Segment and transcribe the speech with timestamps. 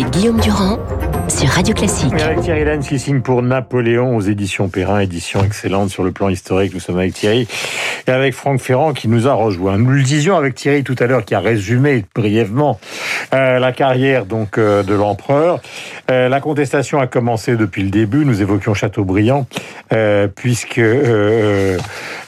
[0.00, 0.78] avec Guillaume Durand
[1.28, 2.12] sur Radio Classique.
[2.14, 6.28] avec Thierry Lannes qui signe pour Napoléon aux éditions Perrin, édition excellente sur le plan
[6.28, 6.72] historique.
[6.72, 7.46] Nous sommes avec Thierry
[8.06, 9.78] et avec Franck Ferrand qui nous a rejoint.
[9.78, 12.78] Nous le disions avec Thierry tout à l'heure qui a résumé brièvement
[13.34, 15.60] euh, la carrière donc euh, de l'empereur.
[16.10, 18.24] Euh, la contestation a commencé depuis le début.
[18.24, 19.46] Nous évoquions Chateaubriand
[20.36, 20.80] puisque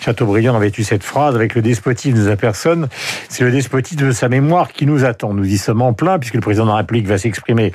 [0.00, 2.89] Chateaubriand avait eu cette phrase avec le despotisme de sa personne,
[3.29, 5.32] c'est le despotisme de sa mémoire qui nous attend.
[5.32, 7.73] Nous y sommes en plein puisque le président de la République va s'exprimer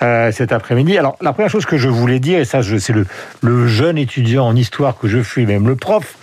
[0.00, 0.96] cet après-midi.
[0.98, 3.06] Alors la première chose que je voulais dire, et ça c'est le,
[3.42, 6.16] le jeune étudiant en histoire que je suis, même le prof,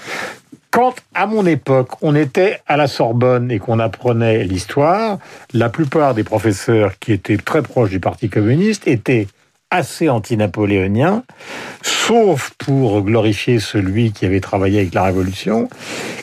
[0.71, 5.19] quand, à mon époque, on était à la Sorbonne et qu'on apprenait l'histoire,
[5.53, 9.27] la plupart des professeurs qui étaient très proches du Parti communiste étaient
[9.71, 11.23] assez anti-napoléoniens,
[11.81, 15.69] sauf pour glorifier celui qui avait travaillé avec la Révolution.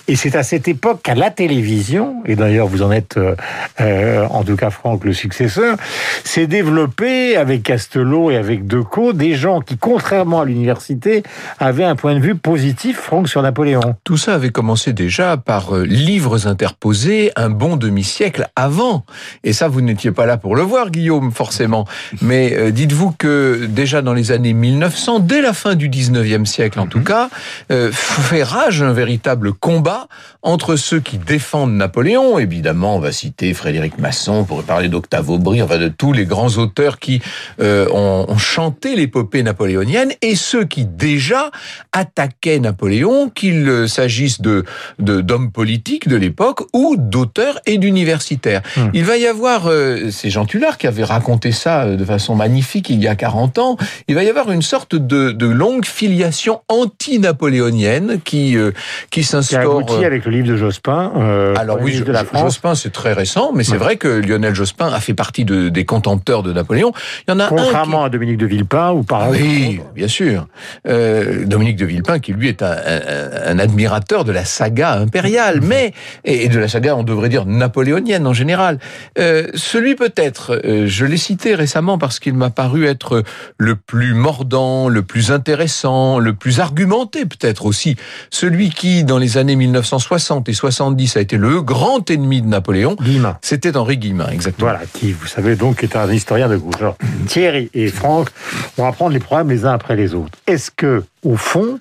[0.06, 3.34] Et c'est à cette époque qu'à la télévision, et d'ailleurs vous en êtes, euh,
[3.80, 5.76] euh, en tout cas Franck, le successeur,
[6.24, 11.22] s'est développé avec Castelot et avec Decaux des gens qui, contrairement à l'université,
[11.58, 13.96] avaient un point de vue positif, Franck, sur Napoléon.
[14.04, 19.04] Tout ça avait commencé déjà par euh, livres interposés un bon demi-siècle avant.
[19.44, 21.86] Et ça, vous n'étiez pas là pour le voir, Guillaume, forcément.
[22.22, 23.37] Mais dites-vous que
[23.68, 27.30] déjà dans les années 1900, dès la fin du 19e siècle en tout cas,
[27.70, 30.08] euh, fait rage un véritable combat
[30.42, 35.28] entre ceux qui défendent Napoléon, évidemment, on va citer Frédéric Masson, on pourrait parler d'Octave
[35.30, 37.20] Aubry, enfin de tous les grands auteurs qui
[37.60, 41.50] euh, ont, ont chanté l'épopée napoléonienne, et ceux qui déjà
[41.92, 44.64] attaquaient Napoléon, qu'il euh, s'agisse de
[44.98, 48.62] d'hommes politiques de l'époque ou d'auteurs et d'universitaires.
[48.76, 48.88] Hmm.
[48.94, 52.90] Il va y avoir, euh, c'est Jean Tullard qui avait raconté ça de façon magnifique
[52.90, 53.76] il y a 40 ans,
[54.08, 58.72] il va y avoir une sorte de, de longue filiation anti-napoléonienne qui, euh,
[59.10, 59.84] qui s'instaure...
[60.04, 62.42] avec le livre de Jospin, euh, Alors Premier oui, de la France.
[62.42, 63.78] Jospin, c'est très récent, mais c'est Ouais.
[63.78, 66.92] vrai que Lionel Jospin a fait partie de- des contempteurs de Napoléon.
[67.26, 67.54] Il y en a un qui...
[67.54, 70.46] Contrairement à Dominique de Villepin, ou par Oui, bien sûr.
[70.86, 75.60] Euh, Dominique de Villepin, qui lui est un, un- un admirateur de la saga impériale,
[75.62, 75.92] mais
[76.24, 78.78] et de la saga, on devrait dire napoléonienne en général.
[79.18, 83.17] Euh, celui peut-être, euh, je l'ai cité récemment parce qu'il m'a paru être
[83.56, 87.96] le plus mordant, le plus intéressant, le plus argumenté peut-être aussi.
[88.30, 92.96] Celui qui, dans les années 1960 et 70, a été le grand ennemi de Napoléon,
[93.00, 93.38] Guillemin.
[93.42, 94.70] c'était Henri Guillemin, exactement.
[94.70, 96.80] Voilà, qui, vous savez, donc est un historien de gauche.
[96.80, 96.96] Alors,
[97.26, 98.30] Thierry et Franck,
[98.76, 100.38] on va prendre les problèmes les uns après les autres.
[100.46, 101.80] Est-ce que, au fond,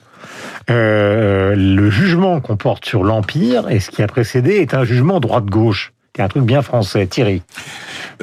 [0.70, 5.20] euh, le jugement qu'on porte sur l'Empire et ce qui a précédé est un jugement
[5.20, 5.94] droite-gauche?
[6.18, 7.44] C'est un truc bien français, Thierry.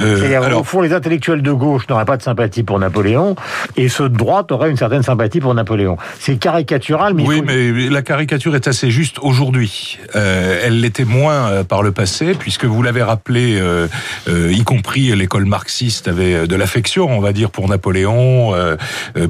[0.00, 3.37] Euh, C'est-à-dire, au fond, les intellectuels de gauche n'auraient pas de sympathie pour Napoléon,
[3.77, 5.97] et ceux de droite auraient une certaine sympathie pour Napoléon.
[6.19, 10.00] C'est caricatural, mais oui, faut- mais la caricature est assez juste aujourd'hui.
[10.16, 13.87] Euh, elle l'était moins euh, par le passé, puisque vous l'avez rappelé, euh,
[14.28, 18.55] euh, y compris l'école marxiste avait euh, de l'affection, on va dire, pour Napoléon,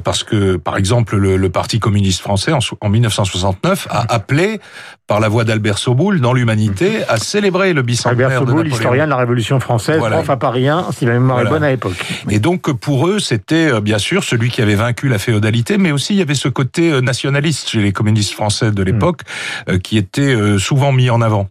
[0.03, 2.51] parce que, par exemple, le, le Parti communiste français,
[2.81, 4.59] en 1969, a appelé,
[5.07, 8.75] par la voix d'Albert Soboul, dans l'Humanité, à célébrer le bicentenaire Albert de Soboul, Napoléon.
[8.75, 10.15] historien de la Révolution française, Voilà.
[10.17, 11.93] prof à Paris 1, si ma mémoire est bonne à l'époque.
[12.29, 15.91] Et donc pour eux, c'était euh, bien sûr celui qui avait vaincu la féodalité, mais
[15.91, 19.21] aussi il y avait ce côté euh, nationaliste chez les communistes français de l'époque
[19.69, 21.47] euh, qui était souvent mis en avant.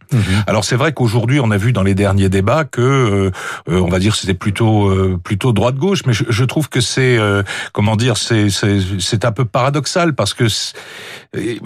[0.48, 3.30] Alors c'est vrai qu'aujourd'hui, on a vu dans les derniers débats que,
[3.68, 7.16] on va dire, c'était plutôt euh, plutôt droite gauche, mais je, je trouve que c'est
[7.18, 7.42] euh,
[7.72, 10.44] comment dire, c'est c'est c'est un peu paradoxal parce que,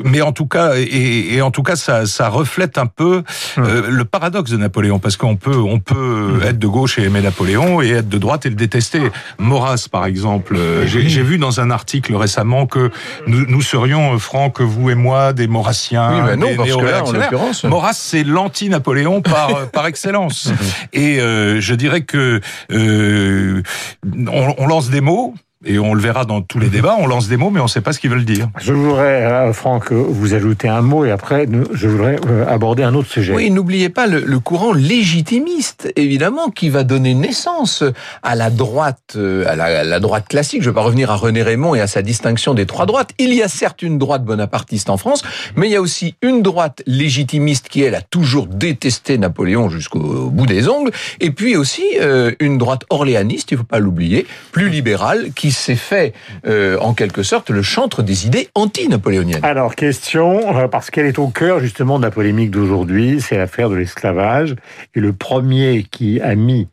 [0.05, 3.23] mais en tout cas, et, et en tout cas, ça ça reflète un peu
[3.57, 7.23] euh, le paradoxe de Napoléon, parce qu'on peut on peut être de gauche et aimer
[7.23, 9.11] Napoléon et être de droite et le détester.
[9.39, 12.91] Maurras, par exemple, euh, j'ai vu dans un article récemment que
[13.27, 16.69] nous, nous serions, euh, Franck, vous et moi, des Maurassiens, Oui, mais non, des parce
[16.69, 17.31] que là, en néo-réactionnaires.
[17.31, 17.65] l'occurrence...
[17.65, 20.51] Maurras, c'est l'anti-Napoléon par euh, par excellence.
[20.93, 22.41] Et euh, je dirais que
[22.73, 23.63] euh,
[24.05, 25.35] on, on lance des mots.
[25.67, 27.69] Et on le verra dans tous les débats, on lance des mots, mais on ne
[27.69, 28.49] sait pas ce qu'ils veulent dire.
[28.61, 32.95] Je voudrais, euh, Franck, vous ajouter un mot et après, je voudrais euh, aborder un
[32.95, 33.35] autre sujet.
[33.35, 37.83] Oui, n'oubliez pas le, le courant légitimiste, évidemment, qui va donner naissance
[38.23, 40.63] à la droite, euh, à la, à la droite classique.
[40.63, 43.11] Je ne vais pas revenir à René Raymond et à sa distinction des trois droites.
[43.19, 45.23] Il y a certes une droite bonapartiste en France,
[45.57, 50.31] mais il y a aussi une droite légitimiste qui, elle, a toujours détesté Napoléon jusqu'au
[50.31, 54.25] bout des ongles, et puis aussi euh, une droite orléaniste, il ne faut pas l'oublier,
[54.53, 56.15] plus libérale, qui s'est fait,
[56.47, 59.45] euh, en quelque sorte, le chantre des idées anti-napoléoniennes.
[59.45, 63.71] Alors, question, euh, parce qu'elle est au cœur justement de la polémique d'aujourd'hui, c'est l'affaire
[63.71, 64.55] de l'esclavage.
[64.95, 66.69] Et le premier qui a mis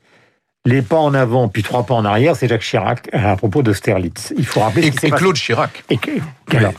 [0.65, 4.33] les pas en avant puis trois pas en arrière, c'est Jacques Chirac à propos d'Austerlitz.
[4.37, 5.23] Il faut rappeler Et, ce qui s'est et passé.
[5.23, 5.83] Claude Chirac.
[5.89, 5.99] Et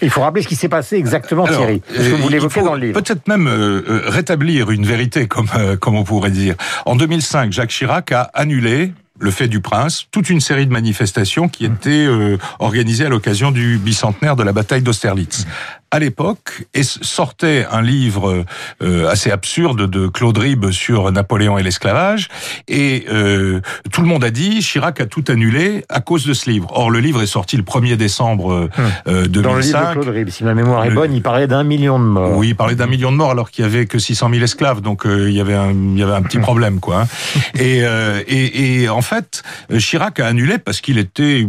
[0.02, 1.80] il faut rappeler ce qui s'est passé exactement, Alors, Thierry.
[1.80, 3.00] Parce que euh, vous l'évoquez dans le livre.
[3.00, 6.56] Peut-être même euh, rétablir une vérité, comme, euh, comme on pourrait dire.
[6.84, 11.48] En 2005, Jacques Chirac a annulé le fait du prince, toute une série de manifestations
[11.48, 15.46] qui étaient euh, organisées à l'occasion du bicentenaire de la bataille d'Austerlitz
[15.90, 18.44] à l'époque et sortait un livre
[18.82, 22.28] euh, assez absurde de Claude Ribes sur Napoléon et l'esclavage
[22.68, 23.60] et euh,
[23.92, 26.68] tout le monde a dit Chirac a tout annulé à cause de ce livre.
[26.72, 28.68] Or le livre est sorti le 1er décembre
[29.06, 29.36] euh, 2005.
[29.36, 29.42] Hum.
[29.42, 31.98] Dans le livre de Claude Ribes, si ma mémoire est bonne, il parlait d'un million
[31.98, 32.36] de morts.
[32.36, 34.80] Oui, il parlait d'un million de morts alors qu'il y avait que 600 000 esclaves,
[34.80, 37.02] donc euh, il y avait un il y avait un petit problème quoi.
[37.02, 37.06] Hein.
[37.54, 39.42] et, euh, et, et en fait
[39.78, 41.46] Chirac a annulé parce qu'il était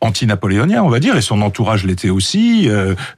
[0.00, 2.68] anti-napoléonien, on va dire, et son entourage l'était aussi.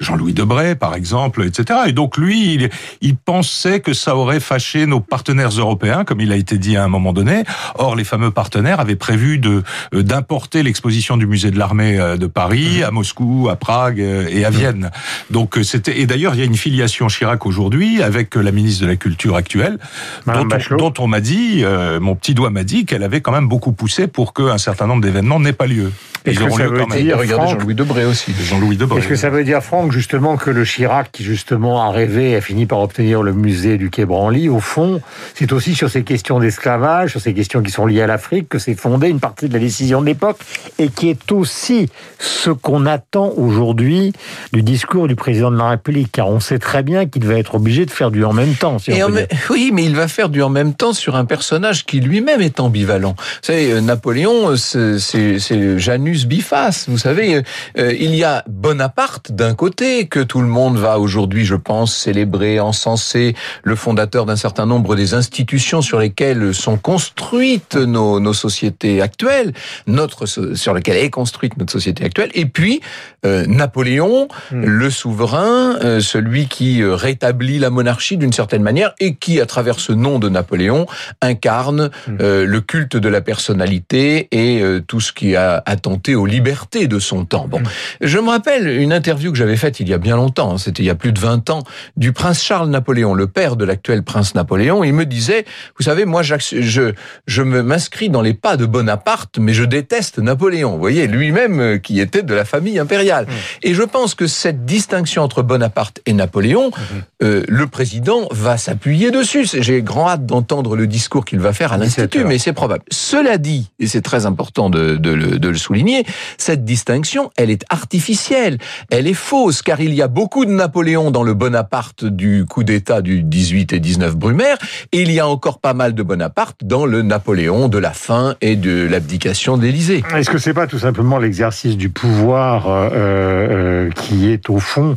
[0.00, 1.80] Jean-Louis Debray par exemple, etc.
[1.86, 2.70] Et donc lui, il,
[3.00, 6.84] il, pensait que ça aurait fâché nos partenaires européens, comme il a été dit à
[6.84, 7.44] un moment donné.
[7.76, 9.62] Or, les fameux partenaires avaient prévu de
[9.94, 12.84] euh, d'importer l'exposition du musée de l'armée euh, de Paris mmh.
[12.84, 14.54] à Moscou, à Prague euh, et à mmh.
[14.54, 14.90] Vienne.
[15.30, 18.88] Donc c'était et d'ailleurs il y a une filiation Chirac aujourd'hui avec la ministre de
[18.88, 19.78] la Culture actuelle,
[20.26, 21.64] dont on, dont on, m'a dit,
[22.00, 25.02] mon petit doigt m'a dit qu'elle avait quand même beaucoup poussé pour qu'un certain nombre
[25.02, 25.92] d'événements n'aient pas lieu.
[26.24, 28.32] Est-ce que ça veut dire, regardez Jean-Louis Debré aussi.
[28.32, 29.00] Jean-Louis Debré.
[29.00, 32.36] Est-ce que ça veut dire, Franck, justement, que le Chirac, qui justement a rêvé et
[32.36, 35.00] a fini par obtenir le musée du Quai Branly, au fond,
[35.34, 38.58] c'est aussi sur ces questions d'esclavage, sur ces questions qui sont liées à l'Afrique, que
[38.58, 40.38] s'est fondée une partie de la décision de l'époque,
[40.78, 41.88] et qui est aussi
[42.18, 44.12] ce qu'on attend aujourd'hui
[44.52, 47.54] du discours du président de la République, car on sait très bien qu'il va être
[47.54, 48.78] obligé de faire du en même temps.
[48.78, 49.02] Si et
[49.50, 52.60] Oui, mais il va faire du en même temps sur un personnage qui lui-même est
[52.60, 53.14] ambivalent.
[53.18, 57.42] Vous savez, Napoléon, c'est Janus Biface vous savez,
[57.78, 61.94] euh, il y a Bonaparte d'un côté, que tout le monde va aujourd'hui, je pense,
[61.94, 68.32] célébrer, encenser, le fondateur d'un certain nombre des institutions sur lesquelles sont construites nos, nos
[68.32, 69.52] sociétés actuelles,
[69.86, 72.80] notre sur lesquelles est construite notre société actuelle, et puis
[73.24, 74.64] euh, Napoléon, hmm.
[74.64, 79.80] le souverain, euh, celui qui rétablit la monarchie d'une certaine manière et qui, à travers
[79.80, 80.86] ce nom de Napoléon,
[81.20, 82.16] incarne hmm.
[82.18, 87.24] le culte de la personnalité et tout ce qui a attenté aux libertés de son
[87.24, 87.46] temps.
[87.48, 87.60] Bon,
[88.00, 90.82] je me rappelle une interview que j'avais faite il y a bien longtemps, hein, c'était
[90.82, 91.62] il y a plus de 20 ans,
[91.96, 94.84] du prince Charles Napoléon, le père de l'actuel prince Napoléon.
[94.84, 95.44] Il me disait,
[95.78, 100.72] vous savez, moi, je, m'inscris dans les pas de Bonaparte, mais je déteste Napoléon.
[100.72, 103.26] Vous voyez, lui-même euh, qui était de la famille impériale.
[103.26, 103.32] Mmh.
[103.62, 106.82] Et je pense que cette distinction entre Bonaparte et Napoléon, mmh.
[107.22, 109.46] euh, le président va s'appuyer dessus.
[109.52, 112.84] J'ai grand hâte d'entendre le discours qu'il va faire à l'Institut, mais c'est probable.
[112.90, 116.04] Cela dit, et c'est très important de, de le souligner,
[116.38, 118.58] cette distinction, elle est artificielle,
[118.90, 122.64] elle est fausse, car il y a beaucoup de Napoléon dans le Bonaparte du coup
[122.64, 124.56] d'État du 18 et 19 Brumaire,
[124.92, 128.34] et il y a encore pas mal de Bonaparte dans le Napoléon de la fin
[128.40, 130.02] et de l'abdication d'Élysée.
[130.16, 134.96] Est-ce que c'est pas tout simplement l'exercice du pouvoir euh, euh, qui est au fond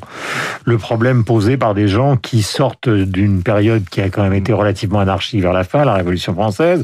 [0.64, 4.54] le problème posé par des gens qui sortent d'une période qui a quand même été
[4.54, 6.84] relativement anarchique vers la fin, la Révolution française?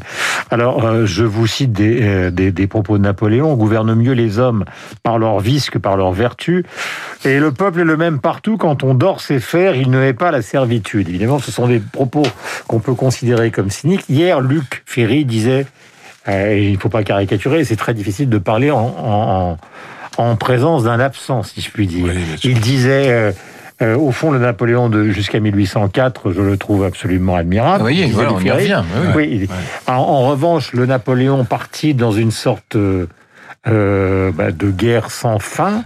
[0.49, 4.39] Alors, euh, je vous cite des, des, des propos de Napoléon, on gouverne mieux les
[4.39, 4.65] hommes
[5.03, 6.65] par leur vice que par leur vertu.
[7.23, 8.55] Et le peuple est le même partout.
[8.55, 11.09] Quand on dort ses fers, il ne hait pas la servitude.
[11.09, 12.23] Évidemment, ce sont des propos
[12.65, 14.05] qu'on peut considérer comme cyniques.
[14.07, 15.65] Hier, Luc Ferry disait,
[16.29, 19.57] euh, il ne faut pas caricaturer, c'est très difficile de parler en,
[20.17, 22.07] en, présence d'un absent, si je puis dire.
[22.45, 23.09] il disait...
[23.09, 23.31] Euh,
[23.81, 27.83] euh, au fond, le Napoléon de jusqu'à 1804, je le trouve absolument admirable.
[27.83, 28.83] Oui, voilà, on y revient.
[29.15, 29.49] Oui,
[29.87, 32.77] En, en, revanche, le Napoléon parti dans une sorte
[33.67, 35.83] euh, bah, de guerre sans fin,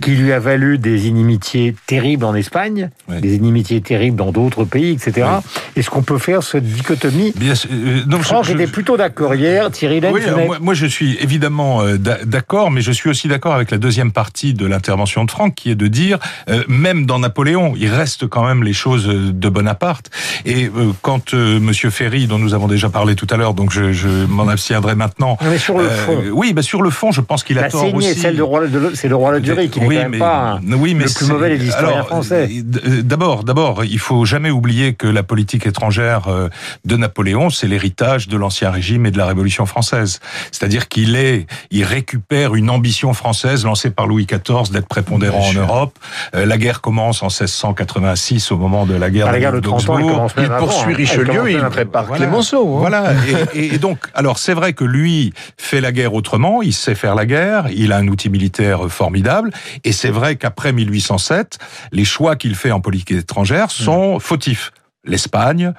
[0.00, 4.92] qui lui a valu des inimitiés terribles en Espagne, des inimitiés terribles dans d'autres pays,
[4.92, 5.26] etc.
[5.74, 10.00] Est-ce qu'on peut faire cette dichotomie Bien, euh, non, Franck était plutôt d'accord hier, Thierry
[10.12, 13.78] oui, moi, moi, je suis évidemment euh, d'accord, mais je suis aussi d'accord avec la
[13.78, 16.18] deuxième partie de l'intervention de Franck, qui est de dire,
[16.48, 20.10] euh, même dans Napoléon, il reste quand même les choses de Bonaparte.
[20.44, 20.70] Et
[21.02, 24.48] quand Monsieur Ferry, dont nous avons déjà parlé tout à l'heure, donc je, je m'en
[24.48, 25.38] abstiendrai maintenant.
[25.42, 26.22] Mais sur le fond.
[26.32, 28.14] oui, bah sur le fond, je pense qu'il a la tort aussi.
[28.14, 30.94] Celle de roi de, c'est le roi de Durie qui n'est quand même pas oui,
[30.94, 32.48] mais le plus mauvais des historiens français.
[32.86, 36.48] Euh, d'abord, d'abord, il faut jamais oublier que la politique étrangère euh,
[36.84, 40.20] de Napoléon, c'est l'héritage de l'ancien régime et de la Révolution française.
[40.52, 45.54] C'est-à-dire qu'il est, il récupère une ambition française lancée par Louis XIV d'être prépondérant en
[45.54, 45.98] Europe.
[46.34, 49.88] Euh, la guerre commence en 1686 au moment de la guerre, la guerre de 30
[49.88, 49.98] ans.
[49.98, 50.96] Il, il poursuit hein.
[50.96, 52.26] Richelieu, il prépare voilà.
[52.26, 52.76] Clémenceau.
[52.76, 52.80] Hein.
[52.80, 53.12] Voilà.
[53.54, 56.62] et, et donc, alors c'est vrai que lui fait la guerre autrement.
[56.62, 57.68] Il sait faire la guerre.
[57.70, 59.52] Il a un outil militaire formidable,
[59.84, 61.58] et c'est vrai qu'après 1807,
[61.92, 64.72] les choix qu'il fait en politique étrangère sont fautifs.
[65.04, 65.72] L'Espagne,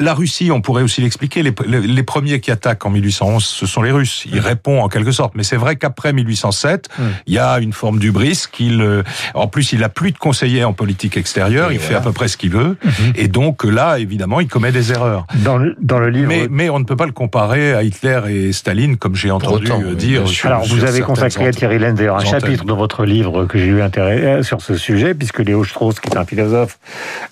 [0.00, 3.82] la Russie, on pourrait aussi l'expliquer, les, les, premiers qui attaquent en 1811, ce sont
[3.82, 4.24] les Russes.
[4.32, 5.34] Il répond en quelque sorte.
[5.34, 7.02] Mais c'est vrai qu'après 1807, mm.
[7.26, 8.80] il y a une forme d'ubris qu'il...
[8.80, 9.02] Euh,
[9.34, 12.28] en plus, il a plus de conseillers en politique extérieure, il fait à peu près
[12.28, 12.76] ce qu'il veut.
[12.84, 13.12] Mm-hmm.
[13.16, 15.26] Et donc là, évidemment, il commet des erreurs.
[15.44, 16.28] Dans le, dans le livre...
[16.28, 19.68] Mais, mais on ne peut pas le comparer à Hitler et Staline, comme j'ai entendu
[19.96, 20.22] dire.
[20.44, 23.66] Alors, vous avez consacré à Thierry Lenz, d'ailleurs, un chapitre dans votre livre que j'ai
[23.66, 26.78] eu intérêt euh, sur ce sujet, puisque Léo Strauss, qui est un philosophe,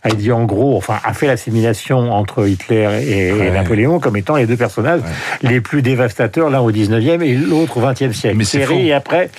[0.03, 4.47] a dit en gros, enfin, a fait l'assimilation entre Hitler et, Napoléon comme étant les
[4.47, 5.01] deux personnages
[5.43, 8.37] les plus dévastateurs, l'un au 19e et l'autre au 20e siècle.
[8.37, 8.75] Mais c'est faux.
[8.75, 9.31] Et après,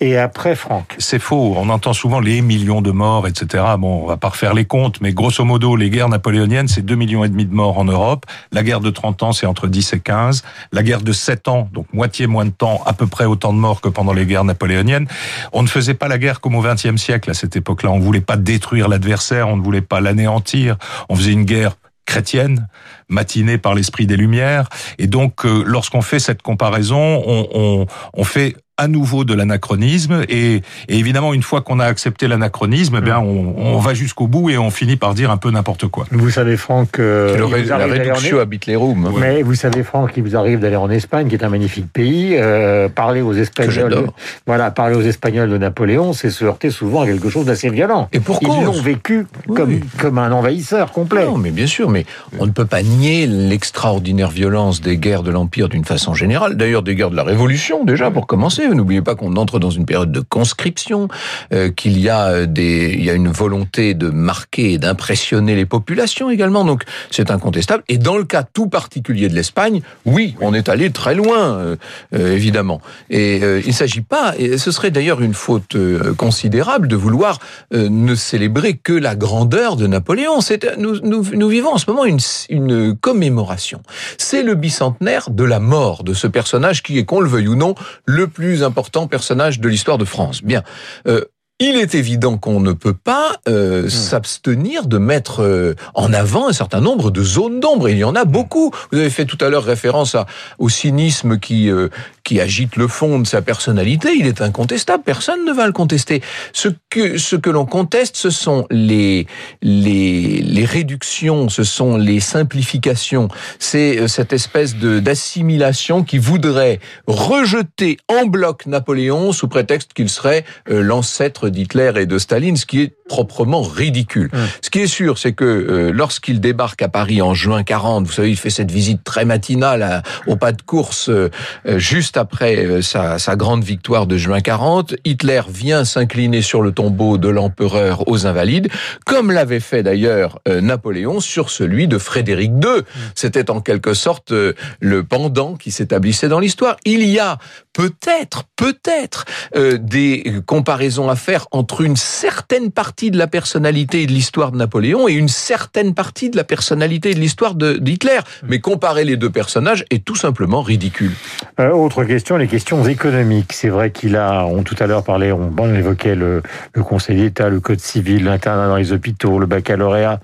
[0.00, 0.96] et après Franck.
[0.98, 1.54] C'est faux.
[1.56, 3.64] On entend souvent les millions de morts, etc.
[3.78, 6.94] Bon, on va pas refaire les comptes, mais grosso modo, les guerres napoléoniennes, c'est 2
[6.94, 8.26] millions et demi de morts en Europe.
[8.52, 10.42] La guerre de 30 ans, c'est entre 10 et 15.
[10.72, 13.58] La guerre de 7 ans, donc moitié moins de temps, à peu près autant de
[13.58, 15.06] morts que pendant les guerres napoléoniennes.
[15.52, 17.90] On ne faisait pas la guerre comme au 20e siècle à cette époque-là.
[17.90, 20.76] On voulait pas détruire l'adversaire, on ne voulait pas l'anéantir.
[21.08, 21.76] On faisait une guerre
[22.08, 22.68] chrétienne,
[23.08, 24.68] matinée par l'esprit des Lumières.
[24.98, 30.22] Et donc, euh, lorsqu'on fait cette comparaison, on, on, on fait à nouveau de l'anachronisme
[30.28, 34.50] et, évidemment une fois qu'on a accepté l'anachronisme, eh bien on, on va jusqu'au bout
[34.50, 36.06] et on finit par dire un peu n'importe quoi.
[36.12, 37.36] Vous savez Franck, euh,
[37.66, 39.12] la réduction habite les rooms.
[39.18, 42.36] Mais vous savez Franck, il vous arrive d'aller en Espagne, qui est un magnifique pays,
[42.36, 44.10] euh, parler aux Espagnols,
[44.46, 48.08] voilà, parler aux Espagnols de Napoléon, c'est se heurter souvent à quelque chose d'assez violent.
[48.12, 51.24] Et pourquoi Ils l'ont vécu comme comme un envahisseur complet.
[51.24, 52.06] Non, mais bien sûr, mais
[52.38, 56.56] on ne peut pas nier l'extraordinaire violence des guerres de l'empire d'une façon générale.
[56.56, 58.68] D'ailleurs, des guerres de la Révolution déjà pour commencer.
[58.68, 61.08] N'oubliez pas qu'on entre dans une période de conscription,
[61.52, 65.66] euh, qu'il y a des, il y a une volonté de marquer et d'impressionner les
[65.66, 66.64] populations également.
[66.64, 67.82] Donc c'est incontestable.
[67.88, 71.76] Et dans le cas tout particulier de l'Espagne, oui, on est allé très loin, euh,
[72.14, 72.80] euh, évidemment.
[73.10, 75.76] Et il ne s'agit pas, et ce serait d'ailleurs une faute
[76.16, 77.38] considérable de vouloir
[77.72, 80.40] ne célébrer que la grandeur de Napoléon.
[80.40, 82.18] C'est, nous, nous, nous, vivons en ce moment une,
[82.48, 83.82] une commémoration.
[84.18, 87.54] C'est le bicentenaire de la mort de ce personnage qui est, qu'on le veuille ou
[87.54, 90.42] non, le plus important personnage de l'histoire de France.
[90.42, 90.64] Bien.
[91.06, 91.24] Euh,
[91.60, 93.88] il est évident qu'on ne peut pas euh, hmm.
[93.88, 97.88] s'abstenir de mettre euh, en avant un certain nombre de zones d'ombre.
[97.88, 98.70] Il y en a beaucoup.
[98.92, 100.26] Vous avez fait tout à l'heure référence à,
[100.60, 101.88] au cynisme qui euh,
[102.28, 104.10] qui agite le fond de sa personnalité.
[104.14, 105.02] Il est incontestable.
[105.02, 106.20] Personne ne va le contester.
[106.52, 109.26] Ce que ce que l'on conteste, ce sont les
[109.62, 113.28] les les réductions, ce sont les simplifications.
[113.58, 120.44] C'est cette espèce de d'assimilation qui voudrait rejeter en bloc Napoléon sous prétexte qu'il serait
[120.66, 124.30] l'ancêtre d'Hitler et de Staline, ce qui est proprement ridicule.
[124.62, 128.12] Ce qui est sûr, c'est que euh, lorsqu'il débarque à Paris en juin 40, vous
[128.12, 131.30] savez, il fait cette visite très matinale au pas de course euh,
[131.66, 134.94] euh, juste après sa, sa, grande victoire de juin 40.
[135.04, 138.68] Hitler vient s'incliner sur le tombeau de l'empereur aux Invalides,
[139.06, 142.82] comme l'avait fait d'ailleurs Napoléon sur celui de Frédéric II.
[143.14, 144.32] C'était en quelque sorte
[144.80, 146.76] le pendant qui s'établissait dans l'histoire.
[146.84, 147.38] Il y a
[147.72, 149.24] peut-être, peut-être
[149.54, 154.56] des comparaisons à faire entre une certaine partie de la personnalité et de l'histoire de
[154.56, 158.18] Napoléon et une certaine partie de la personnalité et de l'histoire d'Hitler.
[158.48, 161.12] Mais comparer les deux personnages est tout simplement ridicule.
[161.60, 163.52] Euh, autre question, les questions économiques.
[163.52, 166.42] C'est vrai qu'il a, on tout à l'heure parlé, on, on évoquait le,
[166.82, 170.20] Conseil d'État, le Code civil, l'internat dans les hôpitaux, le baccalauréat,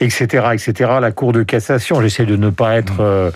[0.00, 0.92] etc., etc.
[1.00, 2.00] La Cour de cassation.
[2.02, 3.30] J'essaie de ne pas être euh,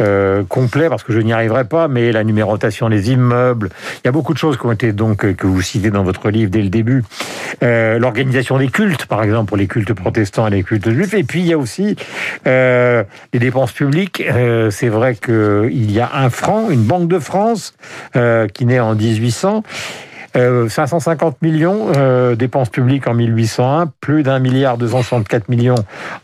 [0.00, 3.70] euh, complet parce que je n'y arriverai pas, mais la numérotation des immeubles.
[3.96, 6.30] Il y a beaucoup de choses qui ont été donc que vous citez dans votre
[6.30, 7.04] livre le début,
[7.62, 11.14] euh, l'organisation des cultes, par exemple, pour les cultes protestants et les cultes juifs.
[11.14, 11.96] Et puis, il y a aussi
[12.46, 14.22] euh, les dépenses publiques.
[14.28, 17.74] Euh, c'est vrai qu'il y a un franc, une banque de France,
[18.54, 19.62] qui naît en 1800.
[20.34, 25.74] 550 millions dépenses publiques en 1801, plus d'un milliard 264 millions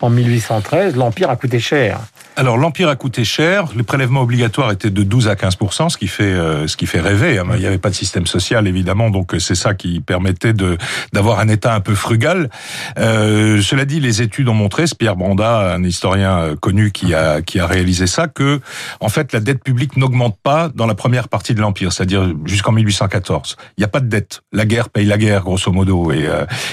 [0.01, 0.97] en 1813.
[0.97, 1.99] L'empire a coûté cher.
[2.39, 5.57] Alors l'empire a coûté cher, les prélèvements obligatoires étaient de 12 à 15
[5.89, 7.39] ce qui fait euh, ce qui fait rêver.
[7.39, 7.47] Hein.
[7.55, 10.77] Il n'y avait pas de système social évidemment, donc euh, c'est ça qui permettait de
[11.15, 12.51] d'avoir un État un peu frugal.
[12.99, 17.15] Euh, cela dit, les études ont montré, c'est Pierre Branda, un historien euh, connu qui
[17.15, 18.61] a qui a réalisé ça, que
[19.01, 22.73] en fait la dette publique n'augmente pas dans la première partie de l'empire, c'est-à-dire jusqu'en
[22.73, 23.57] 1814.
[23.79, 24.43] Il n'y a pas de dette.
[24.53, 26.29] La guerre paye la guerre grosso modo et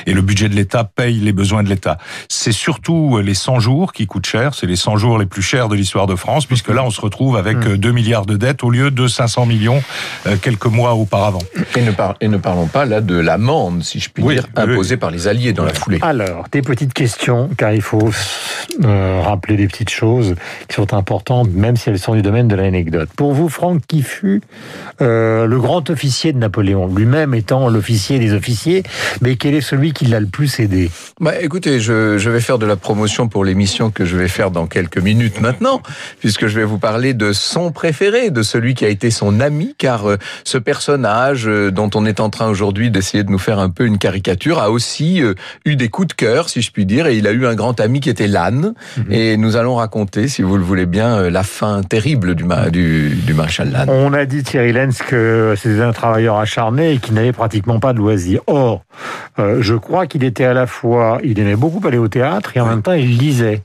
[0.06, 1.98] et le budget de l'État paye les besoins de l'État.
[2.30, 5.70] C'est surtout les 100 jours qui coûtent cher, c'est les 100 jours les plus chers
[5.70, 7.94] de l'histoire de France, puisque là, on se retrouve avec 2 hmm.
[7.94, 9.82] milliards de dettes au lieu de 500 millions
[10.27, 11.42] euh, quelques mois auparavant.
[11.75, 15.12] Et ne, et ne parlons pas là de l'amende, si je puis dire, imposée par
[15.12, 16.00] les Alliés dans la foulée.
[16.01, 18.12] Alors, des petites questions, car il faut
[18.84, 20.36] euh, rappeler des petites choses
[20.68, 23.10] qui sont importantes, même si elles sont du domaine de l'anecdote.
[23.15, 24.42] Pour vous, Franck, qui fut
[25.01, 28.84] euh, le grand officier de Napoléon lui-même lui-même étant l'officier des officiers,
[29.22, 30.89] mais quel est celui qui l'a le plus aidé?
[31.20, 34.50] Bah, Écoutez, je, je vais faire de la promotion pour l'émission que je vais faire
[34.50, 35.82] dans quelques minutes maintenant,
[36.20, 39.75] puisque je vais vous parler de son préféré, de celui qui a été son ami,
[39.77, 43.60] car euh, ce personnage euh, dont on est en train aujourd'hui d'essayer de nous faire
[43.60, 46.86] un peu une caricature a aussi euh, eu des coups de cœur, si je puis
[46.86, 49.12] dire, et il a eu un grand ami qui était l'âne, mhm.
[49.12, 53.34] et nous allons raconter, si vous le voulez bien, la fin terrible du, du, du
[53.34, 53.89] maréchal Lannes.
[53.89, 58.00] On a dit, Thierry Lenz, que c'était un travailleur acharné qui n'avait pratiquement pas de
[58.00, 58.42] loisirs.
[58.48, 58.84] Or,
[59.38, 62.66] je crois qu'il était à la fois, il aimait beaucoup aller au théâtre et en
[62.66, 63.62] même temps il lisait.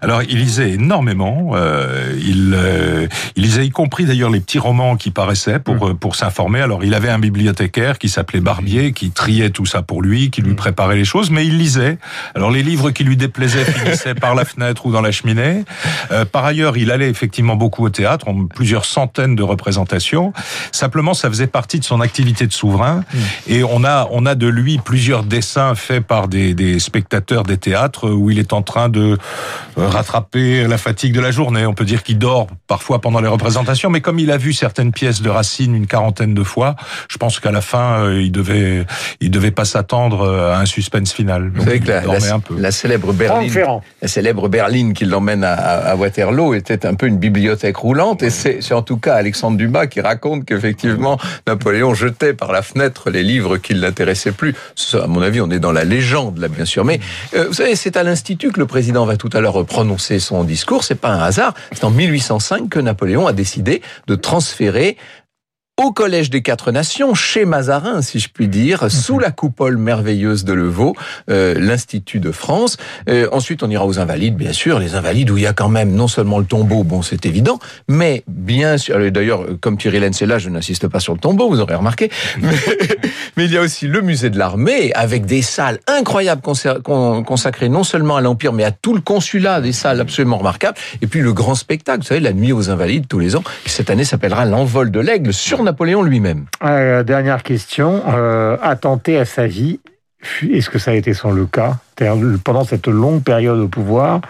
[0.00, 1.52] Alors, il lisait énormément.
[1.54, 5.90] Euh, il, euh, il lisait y compris d'ailleurs les petits romans qui paraissaient pour mm.
[5.90, 6.60] euh, pour s'informer.
[6.60, 10.42] Alors, il avait un bibliothécaire qui s'appelait Barbier, qui triait tout ça pour lui, qui
[10.42, 10.56] lui mm.
[10.56, 11.98] préparait les choses, mais il lisait.
[12.34, 15.64] Alors, les livres qui lui déplaisaient finissaient par la fenêtre ou dans la cheminée.
[16.10, 20.32] Euh, par ailleurs, il allait effectivement beaucoup au théâtre, en plusieurs centaines de représentations.
[20.72, 23.04] Simplement, ça faisait partie de son activité de souverain.
[23.12, 23.18] Mm.
[23.48, 27.56] Et on a on a de lui plusieurs dessins faits par des, des spectateurs des
[27.56, 29.18] théâtres où il est en train de
[29.76, 31.66] rattraper la fatigue de la journée.
[31.66, 34.92] On peut dire qu'il dort parfois pendant les représentations, mais comme il a vu certaines
[34.92, 36.76] pièces de Racine une quarantaine de fois,
[37.08, 38.84] je pense qu'à la fin, euh, il devait,
[39.20, 41.50] il devait pas s'attendre euh, à un suspense final.
[41.54, 42.02] Vous savez que la,
[42.34, 42.56] un peu.
[42.58, 43.52] la, célèbre berline,
[44.00, 48.30] la célèbre berline qui l'emmène à, à, Waterloo était un peu une bibliothèque roulante, et
[48.30, 53.22] c'est en tout cas Alexandre Dumas qui raconte qu'effectivement Napoléon jetait par la fenêtre les
[53.22, 54.54] livres qui l'intéressaient plus.
[54.94, 56.84] à mon avis, on est dans la légende là, bien sûr.
[56.84, 57.00] Mais
[57.34, 60.84] vous savez, c'est à l'institut que le président va tout à l'heure prononcer son discours.
[60.84, 61.54] C'est pas un hasard.
[61.72, 64.96] C'est en 1805 que Napoléon a décidé de transférer
[65.82, 68.90] au Collège des Quatre Nations, chez Mazarin, si je puis dire, mhm.
[68.90, 70.94] sous la coupole merveilleuse de Levaux,
[71.28, 72.76] euh, l'Institut de France.
[73.08, 75.68] Euh, ensuite, on ira aux Invalides, bien sûr, les Invalides où il y a quand
[75.68, 77.58] même non seulement le tombeau, bon, c'est évident,
[77.88, 81.48] mais bien sûr, d'ailleurs, comme Thierry Lenz est là, je n'insiste pas sur le tombeau,
[81.48, 82.10] vous aurez remarqué,
[83.36, 87.82] mais, il y a aussi le musée de l'armée, avec des salles incroyables consacrées non
[87.82, 91.32] seulement à l'Empire, mais à tout le consulat, des salles absolument remarquables, et puis le
[91.32, 94.44] grand spectacle, vous savez, la nuit aux Invalides tous les ans, qui cette année s'appellera
[94.44, 96.44] l'envol de l'aigle sur Napoléon lui-même.
[96.62, 98.02] Euh, dernière question.
[98.06, 99.80] Euh, attenter à sa vie,
[100.42, 101.78] est-ce que ça a été sans le cas?
[102.44, 104.20] Pendant cette longue période au pouvoir,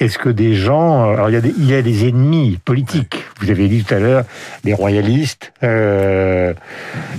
[0.00, 1.10] est-ce que des gens...
[1.10, 3.84] Euh, alors il y, a des, il y a des ennemis politiques, vous avez dit
[3.84, 4.24] tout à l'heure,
[4.64, 6.52] des royalistes, euh,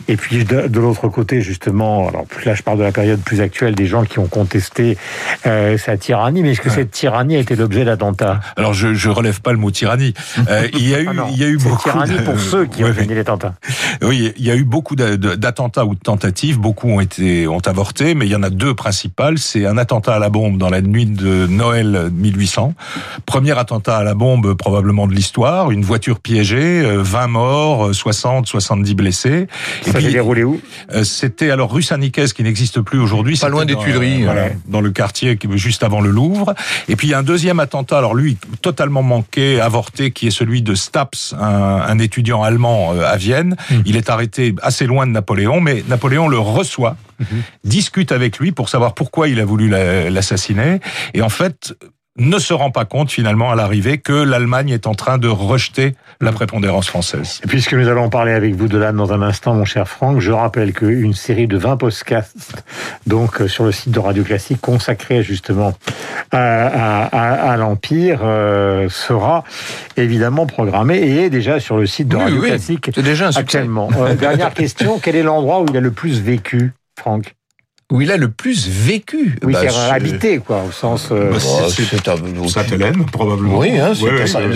[0.08, 3.76] et puis de, l'autre côté, justement, alors là je parle de la période plus actuelle,
[3.76, 4.98] des gens qui ont contesté
[5.46, 8.40] euh, sa tyrannie, mais est-ce que cette tyrannie a été l'objet d'attentats?
[8.56, 10.14] Alors je, je relève pas le mot tyrannie.
[10.50, 11.90] Euh, il y a eu, ah il y a eu beaucoup...
[11.90, 13.56] tyrannie pour ceux qui ont gagné l'attentat.
[14.02, 18.16] Oui, il y a eu beaucoup d'attentats ou de tentatives, beaucoup ont été ont avorté,
[18.16, 19.38] mais il y en a deux principales.
[19.38, 22.74] C'est un attentat à la bombe dans la nuit de Noël 1800.
[23.28, 28.48] Premier attentat à la bombe probablement de l'histoire, une voiture piégée, 20 euh, morts, 60,
[28.48, 29.46] 70 blessés.
[29.86, 30.60] Et Ça s'est déroulé où?
[30.92, 33.38] euh, C'était alors rue Saint-Nicaise qui n'existe plus aujourd'hui.
[33.38, 34.26] Pas loin des Tuileries.
[34.26, 36.56] Euh, dans le quartier juste avant le Louvre.
[36.90, 40.32] Et puis il y a un deuxième attentat, alors lui totalement manqué, avorté, qui est
[40.32, 43.56] celui de Staps, un, étudiant allemand à Vienne.
[43.70, 43.82] Hmm.
[43.86, 47.44] Il est arrêté assez loin de Napoléon, mais Napoléon le reçoit Mhm.
[47.64, 50.80] discute avec lui pour savoir pourquoi il a voulu l'assassiner.
[51.14, 51.76] Et en fait,
[52.18, 55.96] ne se rend pas compte finalement à l'arrivée que l'Allemagne est en train de rejeter
[56.22, 56.36] la mhm.
[56.36, 57.42] prépondérance française.
[57.44, 60.22] Et puisque nous allons parler avec vous de l'Anne dans un instant, mon cher Franck,
[60.22, 62.64] je rappelle qu'une série de 20 podcasts,
[63.06, 65.74] donc euh, sur le site de Radio Classique, consacrée justement
[66.32, 69.44] à, l'Empire, euh, sera
[69.98, 72.92] évidemment programmée et est déjà sur le site de Radio Classique.
[72.96, 73.90] C'est déjà un actuellement.
[73.98, 76.72] Euh, dernière question, quel est l'endroit où il a le plus vécu?
[76.98, 77.36] Franck
[77.92, 79.38] où il a le plus vécu.
[79.44, 81.10] Oui, bah, c'est habité, quoi, au sens.
[81.12, 81.32] Euh...
[81.32, 83.60] Bah, c'est Sainte-Hélène, probablement.
[83.60, 83.94] Oui, hein,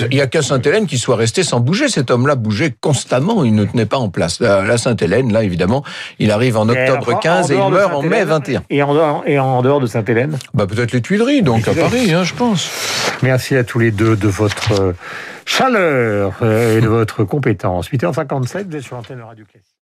[0.10, 1.90] il n'y a qu'à Sainte-Hélène qui soit resté sans bouger.
[1.90, 4.40] Cet homme-là bougeait constamment, il ne tenait pas en place.
[4.40, 5.84] La, Sainte-Hélène, là, évidemment,
[6.18, 8.64] il arrive en octobre 15 et il meurt en mai 21.
[8.72, 12.12] Et en dehors, et en dehors de Sainte-Hélène bah, Peut-être les Tuileries, donc à Paris,
[12.14, 12.72] hein, je pense.
[13.22, 14.94] Merci à tous les deux de votre euh,
[15.46, 17.90] chaleur euh, et de votre compétence.
[17.90, 19.69] 8h57, vous êtes sur l'antenne Radio Classique.